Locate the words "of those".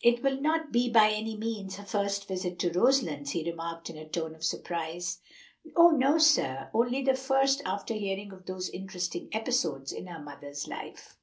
8.32-8.70